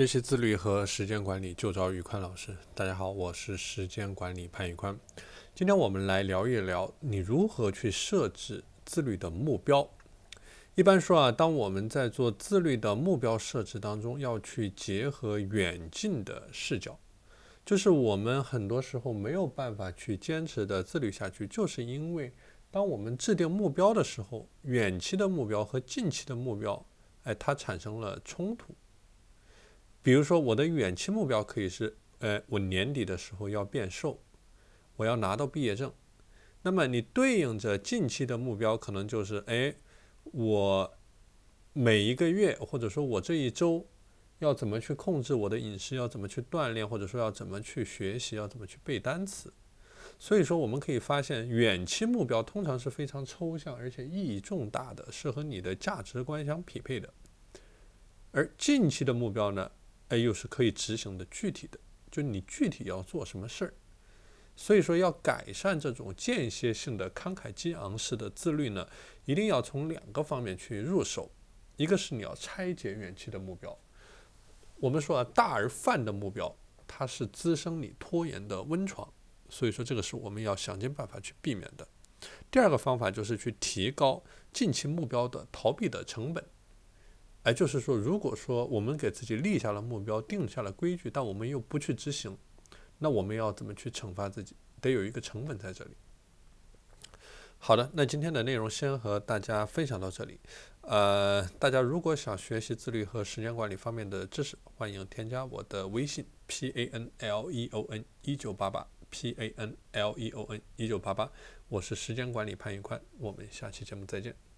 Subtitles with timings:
[0.00, 2.56] 学习自律和时间管理就找宇宽老师。
[2.74, 4.98] 大家好，我是时间管理潘宇宽。
[5.54, 9.86] 今天我们来聊一聊你如何去设置自律的目标。
[10.74, 16.98] 一般说啊，当我们在做自律的目标设置当中，要去结合远近的视角。
[17.66, 22.32] 就是我们很多时候没有办法去坚持的自律下去，就是因为
[22.70, 26.86] 当我们制定目标的时候，远期的目标和近期的目标，
[27.24, 28.74] 哎，它产生了冲突。
[30.02, 34.18] 比如说，我的远期目标可以是，呃，我年底的时候要变瘦，
[34.96, 35.92] 我要拿到毕业证。
[36.62, 39.74] 那么你对应着近期的目标，可能就是，哎，
[40.24, 40.94] 我
[41.72, 43.86] 每一个月或者说我这一周
[44.38, 49.52] 要怎么去控制我的饮食，要怎么去锻炼，或者说要怎么去学习，要怎么去背单词。
[50.18, 57.12] 所以说，我们可以发现，远期目标通常是非常抽象，而且意义重大的，是和你的价值观相匹配的。
[58.32, 59.70] 而近期的目标呢？
[60.10, 61.78] 哎，又是可以执行的，具体的，
[62.10, 63.74] 就你具体要做什么事儿。
[64.56, 68.86] 所以说，要改善这种间歇性的慷慨激昂式的自律呢，
[69.24, 71.30] 一定要从两个方面去入手。
[71.76, 73.78] 一个是你要拆解远期的目标。
[74.76, 76.54] 我们说啊，大而泛的目标，
[76.86, 79.10] 它是滋生你拖延的温床。
[79.48, 81.88] 所以说，这个是我们要想尽办法去避免的。
[82.50, 86.44] 第二个方法就是去提高近期目标的逃避的成本。
[87.42, 92.36] 哎，就是说，如果说我们给自己立下了目标，定下了规矩，但我们又不去执行，
[92.98, 94.54] 那我们要怎么去惩罚自己？
[94.80, 95.92] 得有一个成本在这里。
[97.58, 100.38] 好的，那今天的内容先和大家分享到这里。
[100.82, 110.60] 呃，大家如果想学习自律和时间管理方面的知识，欢迎添加我的微信 p a n l e o n 一九八八 p a n l e o n
[110.76, 111.30] 一九八八，
[111.68, 114.49] 我是时间管理潘玉宽，我们下期节目再见。